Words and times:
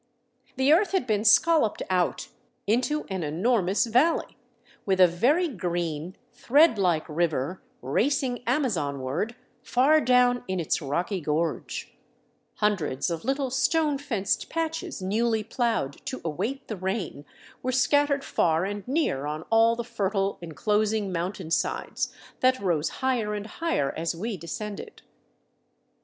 The 0.55 0.73
earth 0.73 0.93
had 0.93 1.05
been 1.05 1.23
scolloped 1.23 1.83
out 1.87 2.29
into 2.65 3.05
an 3.11 3.21
enormous 3.21 3.85
valley, 3.85 4.35
with 4.83 4.99
a 4.99 5.05
very 5.05 5.47
green, 5.47 6.15
thread 6.31 6.79
like 6.79 7.07
river 7.07 7.61
racing 7.83 8.41
Amazonward 8.47 9.35
far 9.61 10.01
down 10.01 10.43
in 10.47 10.59
its 10.59 10.81
rocky 10.81 11.21
gorge; 11.21 11.93
hundreds 12.55 13.11
of 13.11 13.23
little 13.23 13.51
stone 13.51 13.99
fenced 13.99 14.49
patches 14.49 15.03
newly 15.03 15.43
plowed 15.43 16.03
to 16.07 16.19
await 16.25 16.67
the 16.67 16.77
rain, 16.77 17.23
were 17.61 17.71
scattered 17.71 18.23
far 18.23 18.65
and 18.65 18.87
near 18.87 19.27
on 19.27 19.43
all 19.51 19.75
the 19.75 19.83
fertile, 19.83 20.39
enclosing 20.41 21.11
mountainsides 21.11 22.11
that 22.39 22.59
rose 22.59 22.89
higher 23.05 23.35
and 23.35 23.45
higher 23.45 23.93
as 23.95 24.15
we 24.15 24.35
descended. 24.35 25.03